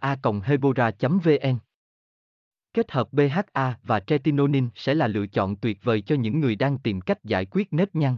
[0.00, 1.58] a hebora vn
[2.74, 6.78] Kết hợp BHA và tretinoin sẽ là lựa chọn tuyệt vời cho những người đang
[6.78, 8.16] tìm cách giải quyết nếp nhăn.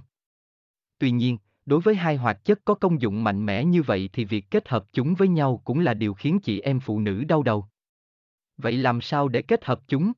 [0.98, 4.24] Tuy nhiên, đối với hai hoạt chất có công dụng mạnh mẽ như vậy thì
[4.24, 7.42] việc kết hợp chúng với nhau cũng là điều khiến chị em phụ nữ đau
[7.42, 7.66] đầu.
[8.56, 10.12] Vậy làm sao để kết hợp chúng?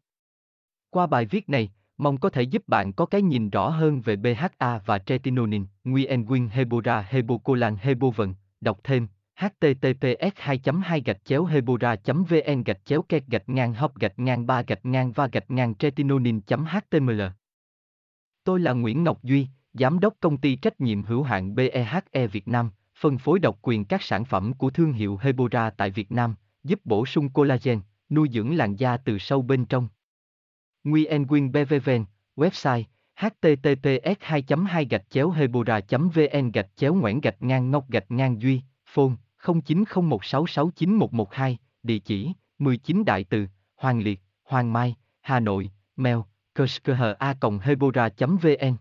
[0.90, 4.16] Qua bài viết này, mong có thể giúp bạn có cái nhìn rõ hơn về
[4.16, 11.44] BHA và tretinoin, Nguyen Nguyen Hebora Hebocolan Hebovần, đọc thêm https 2 2 gạch chéo
[11.44, 15.50] hebora vn gạch chéo kẹt gạch ngang hop gạch ngang ba gạch ngang va gạch
[15.50, 17.22] ngang tretinonin html
[18.44, 22.48] Tôi là Nguyễn Ngọc Duy, Giám đốc công ty trách nhiệm hữu hạn BEHE Việt
[22.48, 26.34] Nam, phân phối độc quyền các sản phẩm của thương hiệu Hebora tại Việt Nam,
[26.64, 29.88] giúp bổ sung collagen, nuôi dưỡng làn da từ sâu bên trong.
[30.84, 32.04] Nguyen Quyên BVVN,
[32.36, 32.82] website
[33.16, 38.42] https 2 2 gạch chéo hebora vn gạch chéo ngoãn gạch ngang ngọc gạch ngang
[38.42, 39.12] duy phone
[39.46, 46.18] 0901669112, địa chỉ 19 Đại Từ, Hoàng Liệt, Hoàng Mai, Hà Nội, mail,
[46.54, 47.14] kerskha
[47.62, 48.76] hebora vn